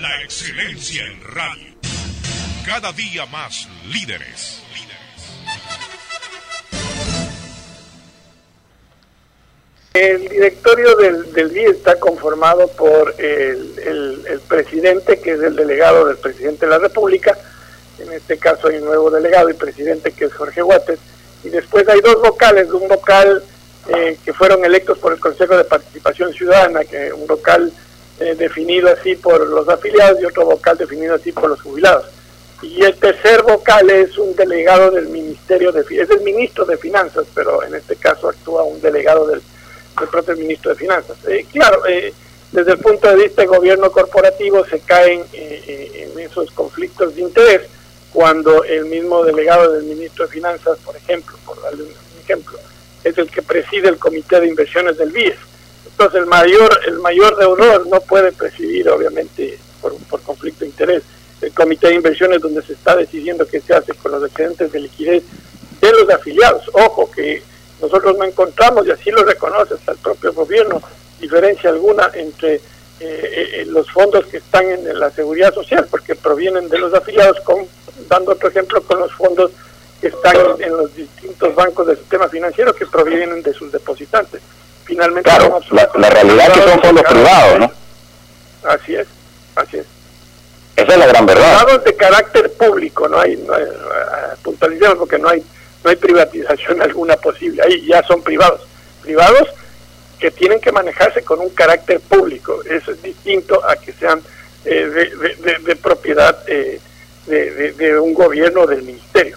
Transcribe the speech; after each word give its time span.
La 0.00 0.20
excelencia 0.24 1.06
en 1.06 1.22
radio. 1.22 1.74
Cada 2.66 2.92
día 2.92 3.24
más 3.26 3.68
líderes. 3.86 4.60
El 9.92 10.28
directorio 10.28 10.96
del, 10.96 11.50
BIE 11.50 11.66
está 11.66 12.00
conformado 12.00 12.66
por 12.72 13.14
el, 13.18 14.24
el, 14.26 14.40
presidente, 14.48 15.20
que 15.20 15.34
es 15.34 15.40
el 15.40 15.54
delegado 15.54 16.06
del 16.06 16.16
presidente 16.16 16.66
de 16.66 16.70
la 16.72 16.78
República, 16.78 17.38
en 18.00 18.12
este 18.12 18.38
caso 18.38 18.66
hay 18.66 18.78
un 18.78 18.86
nuevo 18.86 19.08
delegado 19.08 19.48
y 19.50 19.54
presidente 19.54 20.10
que 20.10 20.24
es 20.24 20.34
Jorge 20.34 20.62
Guates, 20.62 20.98
y 21.44 21.48
después 21.50 21.88
hay 21.88 22.00
dos 22.00 22.20
vocales, 22.20 22.68
un 22.72 22.88
vocal 22.88 23.44
eh, 23.88 24.18
que 24.24 24.32
fueron 24.32 24.64
electos 24.64 24.98
por 24.98 25.12
el 25.12 25.20
Consejo 25.20 25.56
de 25.56 25.64
Participación 25.64 26.32
Ciudadana, 26.32 26.84
que 26.84 27.12
un 27.12 27.26
vocal 27.26 27.72
eh, 28.18 28.34
definido 28.36 28.88
así 28.90 29.14
por 29.16 29.46
los 29.46 29.68
afiliados 29.68 30.20
y 30.20 30.24
otro 30.24 30.46
vocal 30.46 30.78
definido 30.78 31.14
así 31.14 31.32
por 31.32 31.50
los 31.50 31.60
jubilados. 31.60 32.06
Y 32.62 32.82
el 32.82 32.94
tercer 32.96 33.42
vocal 33.42 33.90
es 33.90 34.16
un 34.16 34.34
delegado 34.34 34.90
del 34.90 35.08
Ministerio 35.08 35.70
de 35.70 35.80
es 35.80 36.08
el 36.08 36.20
ministro 36.20 36.64
de 36.64 36.78
Finanzas, 36.78 37.26
pero 37.34 37.62
en 37.62 37.74
este 37.74 37.96
caso 37.96 38.28
actúa 38.28 38.62
un 38.62 38.80
delegado 38.80 39.26
del, 39.26 39.42
propio 40.10 40.36
ministro 40.36 40.70
de 40.72 40.76
Finanzas. 40.76 41.16
Eh, 41.28 41.46
claro, 41.52 41.82
desde 42.52 42.72
el 42.72 42.78
punto 42.78 43.08
de 43.08 43.16
vista 43.16 43.42
del 43.42 43.50
gobierno 43.50 43.92
corporativo 43.92 44.64
se 44.64 44.80
caen 44.80 45.24
en 45.32 46.18
esos 46.18 46.50
conflictos 46.52 47.14
de 47.14 47.22
interés 47.22 47.62
cuando 48.14 48.62
el 48.62 48.86
mismo 48.86 49.24
delegado 49.24 49.72
del 49.72 49.82
ministro 49.82 50.24
de 50.26 50.32
Finanzas, 50.32 50.78
por 50.84 50.96
ejemplo, 50.96 51.36
por 51.44 51.60
darle 51.60 51.82
un 51.82 52.20
ejemplo, 52.22 52.58
es 53.04 53.16
el 53.18 53.30
que 53.30 53.42
preside 53.42 53.88
el 53.88 53.98
comité 53.98 54.40
de 54.40 54.48
inversiones 54.48 54.96
del 54.96 55.12
BIES. 55.12 55.36
Entonces 55.86 56.20
el 56.20 56.26
mayor, 56.26 56.80
el 56.86 56.98
mayor 56.98 57.36
deudor 57.36 57.86
no 57.86 58.00
puede 58.00 58.32
presidir, 58.32 58.88
obviamente, 58.88 59.58
por, 59.80 59.94
por 60.10 60.20
conflicto 60.22 60.60
de 60.60 60.66
interés, 60.66 61.02
el 61.40 61.52
comité 61.52 61.88
de 61.88 61.94
inversiones 61.94 62.40
donde 62.40 62.62
se 62.62 62.72
está 62.72 62.96
decidiendo 62.96 63.46
qué 63.46 63.60
se 63.60 63.74
hace 63.74 63.92
con 63.94 64.12
los 64.12 64.24
excedentes 64.24 64.72
de 64.72 64.80
liquidez 64.80 65.22
de 65.80 65.92
los 65.92 66.08
afiliados. 66.10 66.68
Ojo 66.72 67.10
que 67.10 67.42
nosotros 67.80 68.16
no 68.16 68.24
encontramos, 68.24 68.86
y 68.86 68.90
así 68.90 69.10
lo 69.10 69.24
reconoce 69.24 69.74
hasta 69.74 69.92
el 69.92 69.98
propio 69.98 70.32
gobierno, 70.32 70.82
diferencia 71.20 71.70
alguna 71.70 72.10
entre 72.14 72.54
eh, 72.54 72.60
eh, 73.00 73.64
los 73.66 73.90
fondos 73.90 74.26
que 74.26 74.38
están 74.38 74.68
en 74.68 74.98
la 74.98 75.10
seguridad 75.10 75.52
social, 75.52 75.86
porque 75.90 76.14
provienen 76.14 76.68
de 76.68 76.78
los 76.78 76.94
afiliados, 76.94 77.40
con, 77.40 77.66
dando 78.08 78.32
otro 78.32 78.48
ejemplo 78.48 78.82
con 78.82 78.98
los 79.00 79.12
fondos 79.12 79.50
están 80.02 80.36
en, 80.58 80.76
los 80.76 80.94
distintos 80.94 81.54
bancos 81.54 81.86
del 81.86 81.98
sistema 81.98 82.28
financiero 82.28 82.74
que 82.74 82.86
provienen 82.86 83.42
de 83.42 83.52
sus 83.54 83.72
depositantes. 83.72 84.40
Finalmente, 84.84 85.30
claro, 85.30 85.60
la, 85.70 86.10
realidad 86.10 86.48
es 86.48 86.52
que 86.52 86.70
son 86.70 86.80
fondos 86.80 87.04
privados, 87.04 87.58
¿no? 87.60 87.72
Así 88.64 88.94
es, 88.94 89.06
así 89.56 89.78
es. 89.78 89.86
Esa 90.76 90.92
es 90.92 90.98
la 90.98 91.06
gran 91.06 91.24
verdad. 91.24 91.58
Privados 91.58 91.84
de 91.84 91.96
carácter 91.96 92.52
público, 92.52 93.08
no 93.08 93.18
hay, 93.18 93.36
no 93.36 93.54
hay 93.54 93.62
eh, 93.62 94.94
porque 94.98 95.18
no 95.18 95.28
hay, 95.28 95.44
no 95.82 95.90
hay 95.90 95.96
privatización 95.96 96.82
alguna 96.82 97.16
posible, 97.16 97.62
ahí 97.62 97.86
ya 97.86 98.02
son 98.02 98.22
privados. 98.22 98.60
Privados 99.02 99.48
que 100.18 100.30
tienen 100.30 100.60
que 100.60 100.72
manejarse 100.72 101.22
con 101.22 101.40
un 101.40 101.50
carácter 101.50 102.00
público, 102.00 102.62
eso 102.64 102.92
es 102.92 103.02
distinto 103.02 103.62
a 103.68 103.76
que 103.76 103.92
sean 103.92 104.22
eh, 104.64 104.86
de, 104.86 105.58
de, 105.58 105.76
propiedad 105.76 106.38
eh, 106.46 106.80
de, 107.26 107.98
un 107.98 108.14
gobierno 108.14 108.66
del 108.66 108.82
ministerio. 108.82 109.36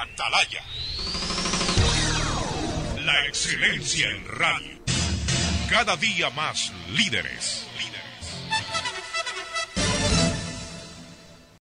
Atalaya. 0.00 0.64
La 3.04 3.26
excelencia 3.26 4.08
en 4.08 4.26
radio. 4.28 4.82
Cada 5.68 5.96
día 5.98 6.30
más 6.30 6.72
líderes. 6.88 7.66
líderes. 7.76 7.99